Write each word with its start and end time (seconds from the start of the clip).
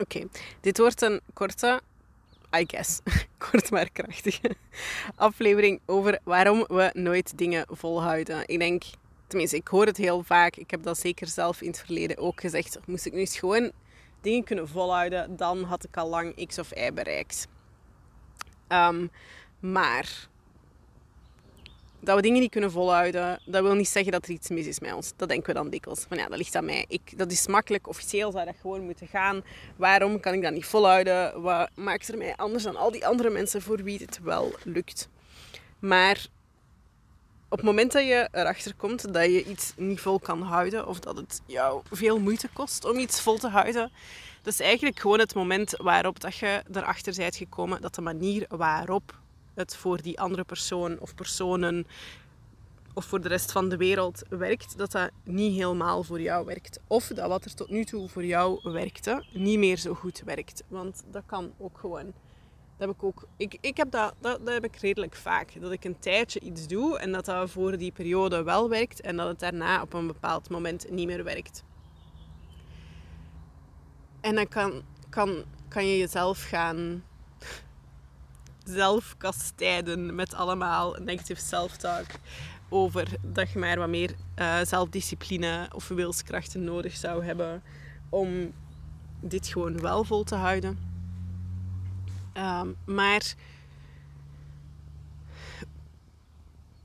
Oké, 0.00 0.26
dit 0.60 0.78
wordt 0.78 1.02
een 1.02 1.20
korte, 1.32 1.80
I 2.56 2.64
guess, 2.66 3.00
kort 3.50 3.70
maar 3.70 3.90
krachtige 3.92 4.56
aflevering 5.14 5.80
over 5.86 6.18
waarom 6.24 6.64
we 6.68 6.90
nooit 6.92 7.38
dingen 7.38 7.66
volhouden. 7.70 8.42
Ik 8.46 8.58
denk, 8.58 8.82
tenminste, 9.26 9.56
ik 9.56 9.68
hoor 9.68 9.86
het 9.86 9.96
heel 9.96 10.22
vaak. 10.22 10.56
Ik 10.56 10.70
heb 10.70 10.82
dat 10.82 10.98
zeker 10.98 11.26
zelf 11.26 11.60
in 11.60 11.68
het 11.68 11.78
verleden 11.78 12.18
ook 12.18 12.40
gezegd. 12.40 12.78
Moest 12.86 13.06
ik 13.06 13.12
nu 13.12 13.18
eens 13.18 13.38
gewoon 13.38 13.72
dingen 14.20 14.44
kunnen 14.44 14.68
volhouden, 14.68 15.36
dan 15.36 15.62
had 15.62 15.84
ik 15.84 15.96
al 15.96 16.08
lang 16.08 16.46
X 16.46 16.58
of 16.58 16.76
Y 16.76 16.92
bereikt. 16.92 17.46
Ehm, 18.68 19.06
maar 19.60 20.28
dat 22.00 22.16
we 22.16 22.22
dingen 22.22 22.40
niet 22.40 22.50
kunnen 22.50 22.70
volhouden, 22.70 23.40
dat 23.44 23.62
wil 23.62 23.74
niet 23.74 23.88
zeggen 23.88 24.12
dat 24.12 24.24
er 24.24 24.30
iets 24.30 24.48
mis 24.48 24.66
is 24.66 24.80
met 24.80 24.92
ons. 24.92 25.12
Dat 25.16 25.28
denken 25.28 25.46
we 25.46 25.54
dan 25.54 25.70
dikwijls. 25.70 26.06
Maar 26.08 26.18
ja, 26.18 26.28
dat 26.28 26.38
ligt 26.38 26.54
aan 26.54 26.64
mij. 26.64 26.84
Ik, 26.88 27.18
dat 27.18 27.32
is 27.32 27.46
makkelijk. 27.46 27.88
Officieel 27.88 28.32
zou 28.32 28.44
dat 28.44 28.54
gewoon 28.60 28.84
moeten 28.84 29.06
gaan. 29.06 29.42
Waarom 29.76 30.20
kan 30.20 30.34
ik 30.34 30.42
dat 30.42 30.52
niet 30.52 30.66
volhouden? 30.66 31.42
Wat 31.42 31.70
maakt 31.74 32.08
er 32.08 32.18
mij 32.18 32.36
anders 32.36 32.64
dan 32.64 32.76
al 32.76 32.90
die 32.90 33.06
andere 33.06 33.30
mensen 33.30 33.62
voor 33.62 33.82
wie 33.82 33.98
het 33.98 34.20
wel 34.22 34.54
lukt? 34.64 35.08
Maar 35.78 36.26
op 37.48 37.56
het 37.56 37.66
moment 37.66 37.92
dat 37.92 38.02
je 38.02 38.28
erachter 38.32 38.74
komt 38.74 39.12
dat 39.12 39.24
je 39.24 39.44
iets 39.44 39.72
niet 39.76 40.00
vol 40.00 40.18
kan 40.18 40.42
houden, 40.42 40.86
of 40.86 41.00
dat 41.00 41.16
het 41.16 41.40
jou 41.46 41.82
veel 41.90 42.20
moeite 42.20 42.48
kost 42.52 42.84
om 42.84 42.98
iets 42.98 43.20
vol 43.20 43.38
te 43.38 43.48
houden, 43.48 43.92
dat 44.42 44.52
is 44.52 44.60
eigenlijk 44.60 44.98
gewoon 45.00 45.18
het 45.18 45.34
moment 45.34 45.74
waarop 45.76 46.20
dat 46.20 46.36
je 46.36 46.62
erachter 46.72 47.14
bent 47.16 47.36
gekomen 47.36 47.80
dat 47.80 47.94
de 47.94 48.00
manier 48.00 48.46
waarop 48.48 49.18
het 49.54 49.76
voor 49.76 50.02
die 50.02 50.20
andere 50.20 50.44
persoon 50.44 50.98
of 50.98 51.14
personen 51.14 51.86
of 52.94 53.04
voor 53.04 53.20
de 53.20 53.28
rest 53.28 53.52
van 53.52 53.68
de 53.68 53.76
wereld 53.76 54.22
werkt, 54.28 54.78
dat 54.78 54.92
dat 54.92 55.10
niet 55.24 55.54
helemaal 55.54 56.02
voor 56.02 56.20
jou 56.20 56.46
werkt. 56.46 56.80
Of 56.86 57.06
dat 57.06 57.28
wat 57.28 57.44
er 57.44 57.54
tot 57.54 57.70
nu 57.70 57.84
toe 57.84 58.08
voor 58.08 58.24
jou 58.24 58.60
werkte, 58.62 59.24
niet 59.32 59.58
meer 59.58 59.76
zo 59.76 59.94
goed 59.94 60.22
werkt. 60.24 60.62
Want 60.68 61.02
dat 61.10 61.22
kan 61.26 61.52
ook 61.58 61.78
gewoon. 61.78 62.04
Dat 62.04 62.88
heb 62.88 62.90
ik 62.90 63.02
ook. 63.02 63.26
Ik, 63.36 63.56
ik 63.60 63.76
heb 63.76 63.90
dat, 63.90 64.14
dat, 64.20 64.38
dat 64.44 64.54
heb 64.54 64.64
ik 64.64 64.76
redelijk 64.76 65.14
vaak. 65.14 65.60
Dat 65.60 65.72
ik 65.72 65.84
een 65.84 65.98
tijdje 65.98 66.40
iets 66.40 66.66
doe 66.66 66.98
en 66.98 67.12
dat 67.12 67.24
dat 67.24 67.50
voor 67.50 67.78
die 67.78 67.92
periode 67.92 68.42
wel 68.42 68.68
werkt 68.68 69.00
en 69.00 69.16
dat 69.16 69.28
het 69.28 69.40
daarna 69.40 69.82
op 69.82 69.92
een 69.92 70.06
bepaald 70.06 70.50
moment 70.50 70.90
niet 70.90 71.06
meer 71.06 71.24
werkt. 71.24 71.64
En 74.20 74.34
dan 74.34 74.48
kan, 74.48 74.82
kan, 75.08 75.44
kan 75.68 75.86
je 75.86 75.98
jezelf 75.98 76.42
gaan 76.42 77.02
zelf 78.70 79.14
kastijden 79.16 80.14
met 80.14 80.34
allemaal 80.34 80.96
negative 81.00 81.40
self-talk. 81.40 82.06
Over 82.68 83.08
dat 83.22 83.50
je 83.50 83.58
maar 83.58 83.78
wat 83.78 83.88
meer 83.88 84.14
uh, 84.38 84.60
zelfdiscipline 84.62 85.68
of 85.74 85.88
wilskrachten 85.88 86.64
nodig 86.64 86.96
zou 86.96 87.24
hebben 87.24 87.62
om 88.08 88.52
dit 89.20 89.46
gewoon 89.46 89.80
wel 89.80 90.04
vol 90.04 90.24
te 90.24 90.34
houden. 90.34 90.78
Um, 92.34 92.76
maar 92.84 93.34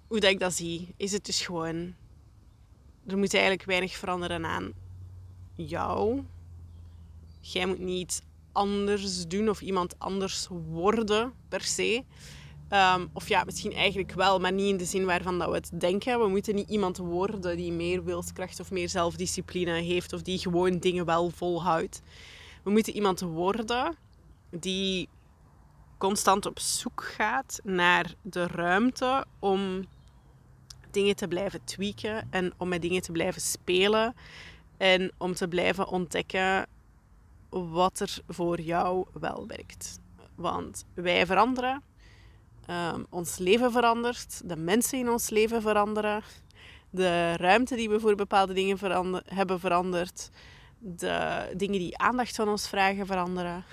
hoe 0.07 0.19
dat 0.19 0.31
ik 0.31 0.39
dat 0.39 0.53
zie, 0.53 0.93
is 0.97 1.11
het 1.11 1.25
dus 1.25 1.41
gewoon. 1.41 1.95
Er 3.07 3.17
moet 3.17 3.33
eigenlijk 3.33 3.65
weinig 3.65 3.95
veranderen 3.95 4.45
aan 4.45 4.71
jou. 5.55 6.23
Jij 7.39 7.65
moet 7.65 7.79
niet 7.79 8.23
anders 8.55 9.27
doen 9.27 9.49
of 9.49 9.61
iemand 9.61 9.99
anders 9.99 10.47
worden 10.71 11.33
per 11.49 11.61
se. 11.61 12.03
Ehm, 12.69 13.05
of 13.13 13.27
ja, 13.27 13.43
misschien 13.43 13.73
eigenlijk 13.73 14.11
wel, 14.11 14.39
maar 14.39 14.53
niet 14.53 14.69
in 14.69 14.77
de 14.77 14.85
zin 14.85 15.05
waarvan 15.05 15.39
dat 15.39 15.49
we 15.49 15.55
het 15.55 15.71
denken. 15.73 16.19
We 16.19 16.27
moeten 16.27 16.55
niet 16.55 16.69
iemand 16.69 16.97
worden 16.97 17.57
die 17.57 17.71
meer 17.71 18.03
wilskracht 18.03 18.59
of 18.59 18.71
meer 18.71 18.89
zelfdiscipline 18.89 19.71
heeft 19.71 20.13
of 20.13 20.21
die 20.21 20.37
gewoon 20.37 20.77
dingen 20.77 21.05
wel 21.05 21.29
volhoudt. 21.29 22.01
We 22.63 22.71
moeten 22.71 22.93
iemand 22.93 23.19
worden 23.19 23.95
die 24.49 25.09
constant 25.97 26.45
op 26.45 26.59
zoek 26.59 27.03
gaat 27.03 27.59
naar 27.63 28.13
de 28.21 28.47
ruimte 28.47 29.25
om 29.39 29.85
dingen 30.91 31.15
te 31.15 31.27
blijven 31.27 31.63
tweaken 31.63 32.27
en 32.29 32.53
om 32.57 32.67
met 32.67 32.81
dingen 32.81 33.01
te 33.01 33.11
blijven 33.11 33.41
spelen 33.41 34.15
en 34.77 35.11
om 35.17 35.33
te 35.33 35.47
blijven 35.47 35.87
ontdekken 35.87 36.67
wat 37.63 37.99
er 37.99 38.17
voor 38.27 38.61
jou 38.61 39.05
wel 39.13 39.47
werkt. 39.47 39.99
Want 40.35 40.85
wij 40.93 41.25
veranderen, 41.25 41.83
ehm, 42.65 43.03
ons 43.09 43.37
leven 43.37 43.71
verandert, 43.71 44.49
de 44.49 44.55
mensen 44.55 44.99
in 44.99 45.09
ons 45.09 45.29
leven 45.29 45.61
veranderen, 45.61 46.23
de 46.89 47.37
ruimte 47.37 47.75
die 47.75 47.89
we 47.89 47.99
voor 47.99 48.15
bepaalde 48.15 48.53
dingen 48.53 49.21
hebben 49.25 49.59
veranderd, 49.59 50.29
de 50.79 51.51
dingen 51.57 51.79
die 51.79 51.97
aandacht 51.97 52.35
van 52.35 52.49
ons 52.49 52.67
vragen 52.67 53.05
veranderen. 53.05 53.63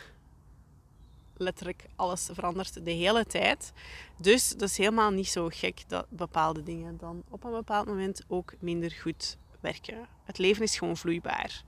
Letterlijk 1.37 1.87
alles 1.97 2.29
verandert 2.33 2.85
de 2.85 2.91
hele 2.91 3.25
tijd. 3.27 3.73
Dus 4.17 4.49
dat 4.49 4.69
is 4.69 4.77
helemaal 4.77 5.11
niet 5.11 5.29
zo 5.29 5.49
gek 5.49 5.83
dat 5.89 6.07
bepaalde 6.09 6.63
dingen 6.63 6.97
dan 6.97 7.23
op 7.29 7.45
een 7.45 7.51
bepaald 7.51 7.87
moment 7.87 8.25
ook 8.29 8.53
minder 8.59 8.91
goed 8.91 9.37
werken. 9.61 10.07
Het 10.25 10.39
leven 10.39 10.63
is 10.63 10.79
gewoon 10.79 10.97
vloeibaar. 10.97 11.63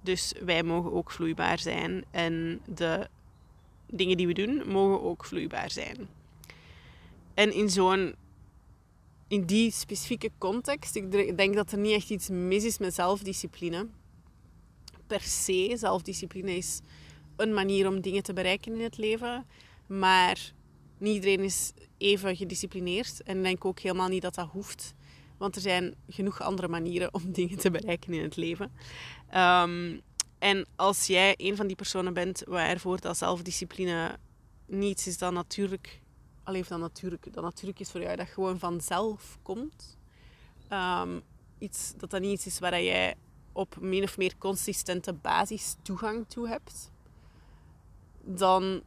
Dus 0.00 0.34
wij 0.44 0.62
mogen 0.62 0.92
ook 0.92 1.10
vloeibaar 1.10 1.58
zijn. 1.58 2.04
En 2.10 2.60
de 2.66 3.08
dingen 3.86 4.16
die 4.16 4.26
we 4.26 4.32
doen, 4.32 4.62
mogen 4.68 5.02
ook 5.02 5.24
vloeibaar 5.24 5.70
zijn. 5.70 6.08
En 7.34 7.54
in 7.54 7.70
zo'n... 7.70 8.14
In 9.28 9.44
die 9.44 9.70
specifieke 9.70 10.30
context, 10.38 10.96
ik 10.96 11.36
denk 11.36 11.54
dat 11.54 11.72
er 11.72 11.78
niet 11.78 11.92
echt 11.92 12.10
iets 12.10 12.28
mis 12.28 12.64
is 12.64 12.78
met 12.78 12.94
zelfdiscipline. 12.94 13.86
Per 15.06 15.20
se, 15.20 15.72
zelfdiscipline 15.78 16.56
is 16.56 16.80
een 17.36 17.54
manier 17.54 17.88
om 17.88 18.00
dingen 18.00 18.22
te 18.22 18.32
bereiken 18.32 18.74
in 18.74 18.80
het 18.80 18.96
leven. 18.96 19.46
Maar 19.86 20.52
niet 20.98 21.14
iedereen 21.14 21.44
is 21.44 21.72
even 21.98 22.36
gedisciplineerd. 22.36 23.22
En 23.22 23.36
ik 23.36 23.42
denk 23.42 23.64
ook 23.64 23.80
helemaal 23.80 24.08
niet 24.08 24.22
dat 24.22 24.34
dat 24.34 24.48
hoeft. 24.52 24.94
Want 25.40 25.56
er 25.56 25.60
zijn 25.60 25.94
genoeg 26.08 26.42
andere 26.42 26.68
manieren 26.68 27.14
om 27.14 27.32
dingen 27.32 27.58
te 27.58 27.70
bereiken 27.70 28.12
in 28.12 28.22
het 28.22 28.36
leven. 28.36 28.72
Ehm, 29.30 29.98
en 30.38 30.66
als 30.76 31.06
jij 31.06 31.34
een 31.36 31.56
van 31.56 31.66
die 31.66 31.76
personen 31.76 32.12
bent 32.12 32.42
waarvoor 32.46 33.00
dat 33.00 33.16
zelfdiscipline 33.16 34.18
niets 34.66 35.06
is 35.06 35.18
dan 35.18 35.34
natuurlijk... 35.34 36.00
Alleen 36.42 36.64
dan 36.68 36.80
natuurlijk, 36.80 37.32
dat 37.32 37.42
natuurlijk 37.42 37.80
is 37.80 37.90
voor 37.90 38.00
jou 38.00 38.16
dat 38.16 38.28
gewoon 38.28 38.58
vanzelf 38.58 39.38
komt. 39.42 39.98
Um, 40.72 41.22
iets, 41.58 41.92
dat 41.96 42.10
dat 42.10 42.20
niet 42.20 42.30
iets 42.30 42.46
is 42.46 42.58
waar 42.58 42.82
jij 42.82 43.14
op 43.52 43.76
min 43.80 44.02
of 44.02 44.18
meer 44.18 44.38
consistente 44.38 45.12
basis 45.12 45.76
toegang 45.82 46.28
toe 46.28 46.48
hebt. 46.48 46.90
Dan 48.22 48.82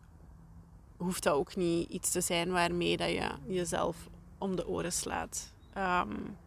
hoeft 0.97 1.23
dat 1.23 1.33
ook 1.33 1.55
niet 1.55 1.89
iets 1.89 2.11
te 2.11 2.21
zijn 2.21 2.51
waarmee 2.51 2.97
dat 2.97 3.09
je 3.09 3.31
jezelf 3.47 4.09
om 4.37 4.55
de 4.55 4.67
oren 4.67 4.93
slaat. 4.93 5.52
Um, 5.77 6.37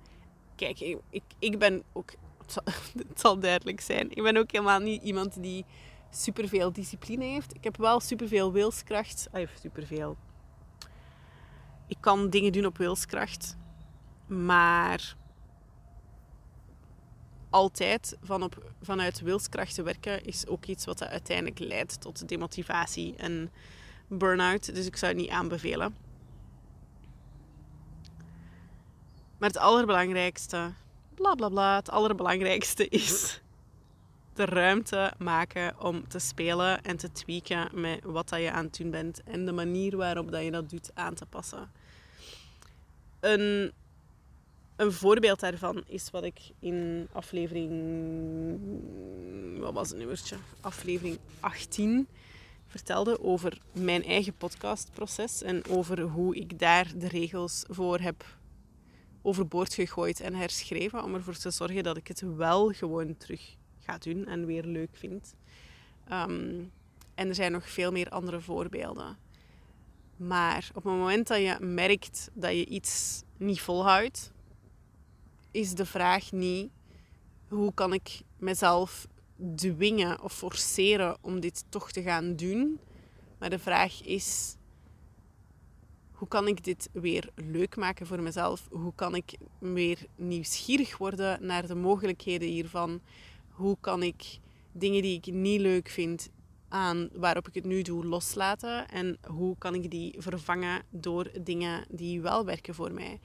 kijk, 0.56 0.80
ik, 0.80 0.98
ik, 1.10 1.22
ik 1.38 1.58
ben 1.58 1.82
ook 1.92 2.14
het 3.08 3.20
zal 3.20 3.38
duidelijk 3.38 3.80
zijn. 3.80 4.10
Ik 4.10 4.22
ben 4.22 4.36
ook 4.36 4.50
helemaal 4.52 4.80
niet 4.80 5.02
iemand 5.02 5.42
die 5.42 5.64
superveel 6.10 6.72
discipline 6.72 7.24
heeft. 7.24 7.54
Ik 7.54 7.64
heb 7.64 7.76
wel 7.76 8.00
superveel 8.00 8.52
wilskracht. 8.52 9.28
Ah, 9.32 9.48
superveel. 9.60 10.16
Ik 11.86 11.96
kan 12.00 12.30
dingen 12.30 12.52
doen 12.52 12.66
op 12.66 12.78
wilskracht. 12.78 13.56
Maar 14.26 15.16
altijd 17.50 18.16
van 18.22 18.42
op, 18.42 18.72
vanuit 18.82 19.20
wilskracht 19.20 19.74
te 19.74 19.82
werken 19.82 20.24
is 20.24 20.46
ook 20.46 20.66
iets 20.66 20.84
wat 20.84 21.02
uiteindelijk 21.02 21.58
leidt 21.58 22.00
tot 22.00 22.28
demotivatie 22.28 23.16
en 23.16 23.50
burn-out. 24.08 24.74
Dus 24.74 24.86
ik 24.86 24.96
zou 24.96 25.12
het 25.12 25.20
niet 25.20 25.30
aanbevelen. 25.30 26.05
Maar 29.38 29.48
het 29.48 29.58
allerbelangrijkste 29.58 30.72
bla 31.16 31.34
bla 31.34 31.48
bla. 31.48 31.76
Het 31.76 31.90
allerbelangrijkste 31.90 32.88
is 33.02 33.40
de 34.34 34.44
ruimte 34.44 35.12
maken 35.18 35.80
om 35.80 36.08
te 36.08 36.18
spelen 36.18 36.82
en 36.82 36.96
te 36.96 37.12
tweaken 37.12 37.80
met 37.80 38.04
wat 38.04 38.28
dat 38.28 38.40
je 38.40 38.50
aan 38.50 38.64
het 38.64 38.76
doen 38.76 38.90
bent 38.90 39.22
en 39.22 39.44
de 39.46 39.52
manier 39.52 39.96
waarop 39.96 40.30
dat 40.30 40.44
je 40.44 40.50
dat 40.50 40.70
doet 40.70 40.90
aan 40.94 41.14
te 41.14 41.26
passen. 41.26 41.70
Een, 43.20 43.72
een 44.76 44.92
voorbeeld 44.92 45.40
daarvan 45.40 45.84
is 45.86 46.10
wat 46.10 46.24
ik 46.24 46.38
in 46.58 47.08
aflevering. 47.12 47.70
Wat 49.58 49.72
was 49.72 49.88
het 49.88 49.98
nummertje? 49.98 50.36
Aflevering 50.60 51.18
18 51.40 52.08
vertelde 52.66 53.22
over 53.22 53.58
mijn 53.72 54.04
eigen 54.04 54.36
podcastproces 54.36 55.42
en 55.42 55.66
over 55.68 56.00
hoe 56.00 56.36
ik 56.36 56.58
daar 56.58 56.92
de 56.96 57.08
regels 57.08 57.64
voor 57.68 57.98
heb 57.98 58.24
overboord 59.26 59.74
gegooid 59.74 60.20
en 60.20 60.34
herschreven. 60.34 61.04
Om 61.04 61.14
ervoor 61.14 61.36
te 61.36 61.50
zorgen 61.50 61.82
dat 61.82 61.96
ik 61.96 62.08
het 62.08 62.20
wel 62.36 62.68
gewoon 62.68 63.16
terug 63.16 63.56
ga 63.80 63.98
doen 63.98 64.26
en 64.26 64.46
weer 64.46 64.64
leuk 64.64 64.90
vind. 64.92 65.34
Ehm, 66.08 66.64
en 67.14 67.28
er 67.28 67.34
zijn 67.34 67.52
nog 67.52 67.68
veel 67.68 67.92
meer 67.92 68.08
andere 68.08 68.40
voorbeelden. 68.40 69.16
Maar 70.16 70.68
op 70.74 70.84
het 70.84 70.92
moment 70.92 71.26
dat 71.26 71.38
je 71.38 71.56
merkt 71.60 72.30
dat 72.34 72.50
je 72.50 72.66
iets 72.66 73.22
niet 73.36 73.60
volhoudt, 73.60 74.32
is 75.50 75.74
de 75.74 75.86
vraag 75.86 76.32
niet 76.32 76.70
hoe 77.48 77.74
kan 77.74 77.92
ik 77.92 78.20
mezelf 78.38 79.06
dwingen 79.54 80.22
of 80.22 80.32
forceren 80.32 81.16
om 81.20 81.40
dit 81.40 81.64
toch 81.68 81.92
te 81.92 82.02
gaan 82.02 82.36
doen. 82.36 82.80
Maar 83.38 83.50
de 83.50 83.58
vraag 83.58 84.02
is: 84.02 84.56
hoe 86.16 86.28
kan 86.28 86.48
ik 86.48 86.64
dit 86.64 86.88
weer 86.92 87.30
leuk 87.34 87.76
maken 87.76 88.06
voor 88.06 88.22
mezelf? 88.22 88.68
Hoe 88.70 88.92
kan 88.94 89.14
ik 89.14 89.36
weer 89.58 89.98
nieuwsgierig 90.16 90.96
worden 90.96 91.46
naar 91.46 91.66
de 91.66 91.74
mogelijkheden 91.74 92.48
hiervan? 92.48 93.00
Hoe 93.48 93.76
kan 93.80 94.02
ik 94.02 94.38
dingen 94.72 95.02
die 95.02 95.16
ik 95.16 95.26
niet 95.26 95.60
leuk 95.60 95.88
vind 95.88 96.28
aan 96.68 97.08
waarop 97.12 97.48
ik 97.48 97.54
het 97.54 97.64
nu 97.64 97.82
doe 97.82 98.04
loslaten? 98.04 98.88
En 98.88 99.18
hoe 99.26 99.58
kan 99.58 99.74
ik 99.74 99.90
die 99.90 100.14
vervangen 100.18 100.82
door 100.90 101.30
dingen 101.42 101.86
die 101.90 102.20
wel 102.20 102.44
werken 102.44 102.74
voor 102.74 102.92
mij? 102.92 103.20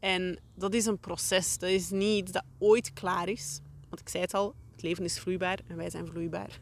En 0.00 0.38
dat 0.54 0.74
is 0.74 0.86
een 0.86 0.98
proces. 0.98 1.58
Dat 1.58 1.70
is 1.70 1.90
niet 1.90 2.18
iets 2.22 2.32
dat 2.32 2.44
ooit 2.58 2.92
klaar 2.92 3.28
is. 3.28 3.60
Want 3.88 4.00
ik 4.00 4.08
zei 4.08 4.22
het 4.22 4.34
al, 4.34 4.54
het 4.72 4.82
leven 4.82 5.04
is 5.04 5.18
vloeibaar 5.18 5.58
en 5.66 5.76
wij 5.76 5.90
zijn 5.90 6.06
vloeibaar. 6.06 6.60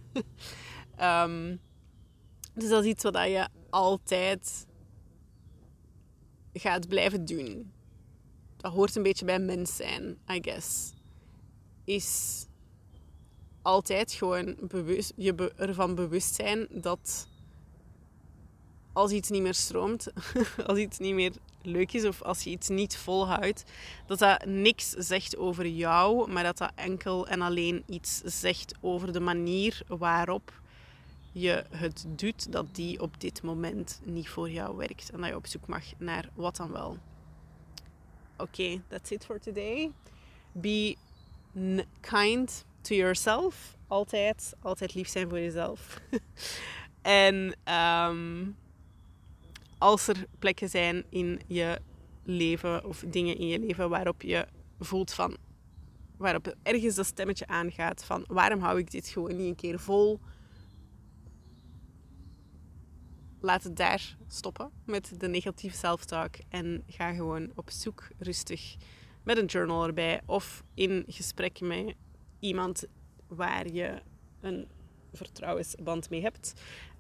um, 1.01 1.61
dus 2.55 2.69
dat 2.69 2.85
is 2.85 2.91
iets 2.91 3.03
wat 3.03 3.15
je 3.15 3.49
altijd 3.71 4.67
gaat 6.61 6.89
blijven 6.89 7.25
doen. 7.25 7.73
Dat 8.57 8.73
hoort 8.73 8.97
een 8.97 9.03
beetje 9.03 9.25
bij 9.25 9.39
mens 9.39 9.77
zijn, 9.77 10.19
I 10.31 10.39
guess. 10.43 10.93
Is 11.85 12.47
altijd 13.63 14.13
gewoon 14.13 14.57
bewust, 14.61 15.13
je 15.17 15.53
ervan 15.57 15.95
bewust 15.95 16.35
zijn 16.35 16.67
dat 16.71 17.29
als 18.93 19.11
iets 19.13 19.31
niet 19.31 19.43
meer 19.43 19.55
stroomt, 19.55 20.07
als 20.67 20.79
iets 20.79 20.99
niet 20.99 21.15
meer 21.15 21.33
leuk 21.63 21.93
is 21.93 22.05
of 22.05 22.23
als 22.23 22.45
je 22.45 22.51
iets 22.51 22.69
niet 22.69 22.97
volhoudt, 22.97 23.65
dat 24.07 24.19
dat 24.19 24.45
niks 24.45 24.91
zegt 24.91 25.37
over 25.37 25.67
jou, 25.67 26.33
maar 26.33 26.43
dat 26.43 26.59
dat 26.59 26.73
enkel 26.75 27.27
en 27.27 27.41
alleen 27.41 27.83
iets 27.87 28.21
zegt 28.25 28.75
over 28.81 29.13
de 29.13 29.21
manier 29.21 29.83
waarop 29.87 30.63
je 31.35 31.65
het 31.71 32.05
doet, 32.09 32.53
dat 32.53 32.75
die 32.75 33.01
op 33.01 33.21
dit 33.21 33.43
moment 33.43 34.01
niet 34.05 34.29
voor 34.29 34.51
jou 34.51 34.77
werkt. 34.77 35.11
En 35.11 35.21
dat 35.21 35.29
je 35.29 35.37
op 35.37 35.47
zoek 35.47 35.67
mag 35.67 35.85
naar 35.99 36.29
wat 36.35 36.57
dan 36.57 36.73
wel. 36.73 36.99
Oké, 38.37 38.83
that's 38.89 39.11
it 39.11 39.25
for 39.25 39.41
today. 39.41 39.91
Be 40.53 40.97
kind 42.01 42.65
to 42.81 42.95
yourself. 42.95 43.77
Altijd, 43.87 44.55
altijd 44.61 44.95
lief 44.95 45.09
zijn 45.09 45.29
voor 45.29 45.39
jezelf. 45.39 46.01
en 47.03 47.55
um, 47.75 48.57
als 49.79 50.09
er 50.09 50.27
plekken 50.39 50.69
zijn 50.69 51.05
in 51.09 51.41
je 51.47 51.81
leven 52.23 52.85
of 52.85 53.05
dingen 53.07 53.39
in 53.39 53.47
je 53.47 53.59
leven 53.59 53.89
waarop 53.89 54.23
je 54.23 54.47
voelt 54.79 55.13
van 55.13 55.37
waarop 56.17 56.55
ergens 56.63 56.95
dat 56.95 57.07
stemmetje 57.07 57.47
aangaat 57.47 58.05
van 58.05 58.25
waarom 58.29 58.61
hou 58.61 58.79
ik 58.79 58.91
dit 58.91 59.09
gewoon 59.09 59.37
niet 59.37 59.49
een 59.49 59.55
keer 59.55 59.79
vol? 59.79 60.21
Laat 63.45 63.63
het 63.63 63.77
daar 63.77 64.17
stoppen 64.29 64.71
met 64.85 65.21
de 65.21 65.29
negatieve 65.29 65.77
self-talk 65.77 66.35
en 66.49 66.85
ga 66.87 67.13
gewoon 67.13 67.51
op 67.55 67.71
zoek 67.71 68.09
rustig 68.19 68.77
met 69.23 69.39
een 69.39 69.47
journal 69.47 69.87
erbij 69.87 70.21
of 70.27 70.63
in 70.75 71.05
gesprek 71.09 71.61
met 71.61 71.95
iemand 72.41 72.85
waar 73.27 73.73
je 73.73 74.03
een 74.41 74.69
vertrouwensband 75.13 76.11
mee 76.11 76.23
hebt 76.23 76.53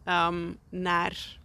um, 0.05 0.59
naar 0.69 1.39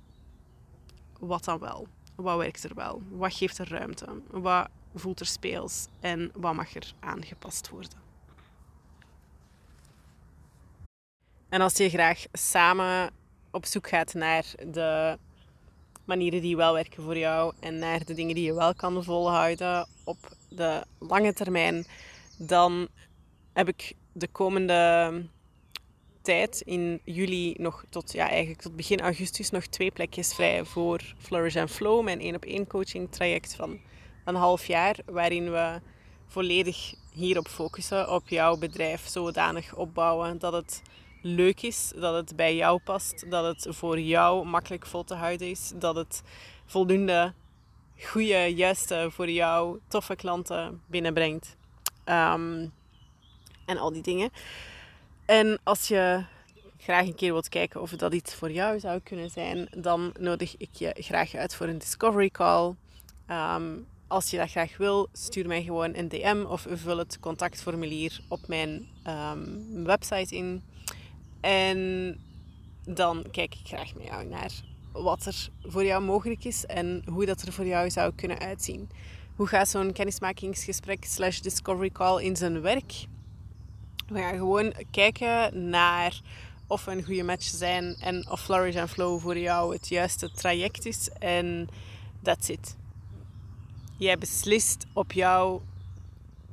wat 1.20 1.44
dan 1.44 1.60
wel? 1.60 1.88
Wat 2.16 2.38
werkt 2.38 2.64
er 2.64 2.76
wel? 2.76 3.02
Wat 3.10 3.34
geeft 3.34 3.58
er 3.58 3.70
ruimte? 3.70 4.22
Wat 4.28 4.70
voelt 4.96 5.20
er 5.20 5.26
speels? 5.26 5.88
En 6.00 6.32
wat 6.36 6.56
mag 6.56 6.76
er 6.76 6.94
aangepast 7.00 7.70
worden? 7.70 8.00
En 11.50 11.62
als 11.62 11.78
je 11.78 11.90
graag 11.90 12.26
samen 12.32 13.18
op 13.52 13.66
zoek 13.66 13.90
gaat 13.90 14.14
naar 14.14 14.46
de 14.68 15.18
manieren 16.06 16.42
die 16.42 16.56
wel 16.56 16.74
werken 16.74 17.04
voor 17.04 17.18
jou 17.18 17.54
en 17.60 17.80
naar 17.80 18.06
de 18.06 18.14
dingen 18.14 18.36
die 18.36 18.46
je 18.46 18.54
wel 18.54 18.74
kan 18.74 19.04
volhouden 19.04 19.88
op 20.04 20.18
de 20.50 20.84
lange 21.00 21.34
termijn, 21.34 21.86
dan 22.38 22.88
heb 23.54 23.68
ik 23.68 23.94
de 24.12 24.28
komende 24.28 25.12
tijd 26.22 26.62
in 26.62 27.02
juli 27.04 27.56
nog 27.58 27.84
tot, 27.90 28.12
ja, 28.12 28.30
eigenlijk 28.30 28.62
tot 28.62 28.76
begin 28.76 29.00
augustus 29.00 29.50
nog 29.50 29.66
twee 29.66 29.92
plekjes 29.92 30.34
vrij 30.34 30.66
voor 30.66 31.02
Flourish 31.18 31.56
and 31.56 31.72
Flow, 31.72 32.04
mijn 32.04 32.20
één 32.20 32.36
op 32.36 32.46
één 32.46 32.68
coaching 32.68 33.12
traject 33.12 33.56
van 33.56 33.80
een 34.26 34.36
half 34.36 34.66
jaar, 34.66 34.96
waarin 35.06 35.52
we 35.52 35.80
volledig 36.28 36.94
hierop 37.14 37.48
focussen, 37.48 38.14
op 38.14 38.30
jouw 38.30 38.58
bedrijf 38.58 39.08
zodanig 39.08 39.76
opbouwen 39.76 40.40
dat 40.40 40.54
het 40.54 40.82
leuk 41.22 41.62
is, 41.62 41.92
dat 41.96 42.16
het 42.16 42.36
bij 42.36 42.56
jou 42.56 42.80
past, 42.84 43.32
dat 43.32 43.46
het 43.46 43.76
voor 43.76 44.00
jou 44.00 44.46
makkelijk 44.46 44.86
vol 44.86 45.04
te 45.04 45.16
houden 45.16 45.50
is, 45.50 45.72
dat 45.76 45.96
het 45.96 46.22
voldoende 46.66 47.34
goede, 48.00 48.56
juiste 48.56 49.08
voor 49.12 49.30
jou 49.30 49.80
toffe 49.88 50.16
klanten 50.16 50.82
binnenbrengt. 50.86 51.56
Ehm, 52.04 52.68
en 53.66 53.78
al 53.78 53.92
die 53.92 54.02
dingen. 54.02 54.30
En 55.26 55.60
als 55.64 55.88
je 55.88 56.24
graag 56.78 57.06
een 57.06 57.16
keer 57.16 57.32
wilt 57.32 57.50
kijken 57.50 57.82
of 57.82 57.92
dat 57.92 58.14
iets 58.14 58.34
voor 58.34 58.52
jou 58.52 58.80
zou 58.80 59.00
kunnen 59.00 59.30
zijn, 59.30 59.68
dan 59.78 60.14
nodig 60.20 60.58
ik 60.58 60.70
je 60.72 60.96
graag 60.98 61.36
uit 61.36 61.56
voor 61.56 61.68
een 61.68 61.78
discovery 61.78 62.30
call. 62.30 62.76
Ehm, 63.28 63.78
als 64.08 64.30
je 64.30 64.38
dat 64.38 64.50
graag 64.50 64.78
wil, 64.78 65.10
stuur 65.14 65.48
mij 65.48 65.64
gewoon 65.64 65.96
een 65.96 66.10
DM 66.10 66.46
of 66.48 66.68
vul 66.70 66.98
het 66.98 67.20
contactformulier 67.20 68.20
op 68.28 68.48
mijn 68.48 68.88
ehm, 69.04 69.84
website 69.84 70.36
in. 70.36 70.64
En 71.42 72.20
dan 72.86 73.26
kijk 73.32 73.56
ik 73.56 73.68
graag 73.68 73.94
met 73.94 74.08
jou 74.08 74.26
naar 74.26 74.52
wat 74.92 75.26
er 75.26 75.50
voor 75.62 75.86
jou 75.86 76.04
mogelijk 76.04 76.46
is 76.46 76.66
en 76.66 77.04
hoe 77.10 77.26
dat 77.26 77.42
er 77.42 77.54
voor 77.54 77.66
jou 77.66 77.90
zou 77.90 78.14
kunnen 78.16 78.40
uitzien. 78.40 78.90
Hoe 79.36 79.48
gaat 79.48 79.70
zo'n 79.70 79.92
kennismakingsgesprek 79.92 81.06
slash 81.06 81.40
discovery 81.40 81.90
call 81.90 82.24
in 82.24 82.36
zijn 82.36 82.62
werk? 82.62 82.94
We 84.08 84.20
gaan 84.20 84.38
gewoon 84.38 84.74
kijken 84.92 85.70
naar 85.70 86.22
of 86.68 86.86
we 86.86 86.92
een 86.92 87.04
goede 87.04 87.24
match 87.24 87.44
zijn 87.44 87.96
en 88.00 88.30
of 88.30 88.42
Flourish 88.42 88.76
and 88.76 88.90
Flow 88.90 89.22
voor 89.22 89.38
jou 89.38 89.74
het 89.74 89.88
juiste 89.88 90.32
traject 90.32 90.86
is. 90.86 91.10
En 91.10 91.68
that's 92.22 92.50
it. 92.50 92.78
Jij 93.98 94.18
beslist 94.18 94.86
op 94.94 95.12
jouw 95.12 95.62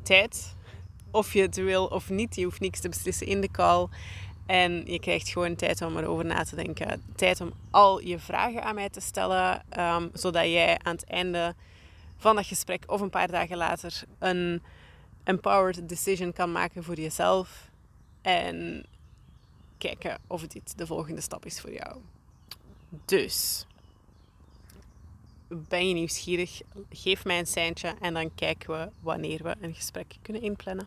tijd 0.03 0.55
of 1.11 1.33
je 1.33 1.41
het 1.41 1.57
wil 1.57 1.87
of 1.87 2.11
niet. 2.11 2.35
Je 2.35 2.45
hoeft 2.45 2.61
niks 2.61 2.81
te 2.81 2.89
beslissen 2.89 3.27
in 3.27 3.41
de 3.41 3.51
call. 3.51 3.89
En 4.47 4.85
je 4.85 5.01
krijgt 5.01 5.29
gewoon 5.29 5.55
tijd 5.55 5.83
om 5.83 5.97
erover 5.97 6.25
na 6.25 6.45
te 6.45 6.57
denken. 6.57 7.03
Tijd 7.17 7.41
om 7.41 7.53
al 7.71 8.01
je 8.01 8.19
vragen 8.19 8.63
aan 8.63 8.75
mij 8.75 8.89
te 8.89 9.01
stellen. 9.01 9.63
Um, 9.79 10.11
zodat 10.13 10.45
jij 10.45 10.79
aan 10.83 10.95
het 10.95 11.05
einde 11.05 11.55
van 12.17 12.37
dat 12.37 12.47
gesprek 12.47 12.85
of 12.87 13.01
een 13.01 13.11
paar 13.11 13.31
dagen 13.31 13.57
later 13.57 14.03
een 14.19 14.63
empowered 15.25 15.89
decision 15.89 16.33
kan 16.33 16.53
maken 16.53 16.85
voor 16.85 16.95
jezelf. 16.95 17.71
En 18.23 18.87
kijken 19.79 20.19
of 20.27 20.47
dit 20.47 20.79
de 20.79 20.87
volgende 20.87 21.21
stap 21.21 21.47
is 21.47 21.61
voor 21.61 21.73
jou. 21.73 21.97
Dus, 23.05 23.67
ben 25.49 25.89
je 25.89 25.95
nieuwsgierig? 25.95 26.61
Geef 26.91 27.25
mij 27.25 27.39
een 27.39 27.47
seintje 27.47 27.95
en 28.01 28.15
dan 28.15 28.35
kijken 28.35 28.71
we 28.71 28.89
wanneer 29.01 29.43
we 29.43 29.55
een 29.61 29.75
gesprek 29.75 30.15
kunnen 30.23 30.43
inplannen. 30.43 30.87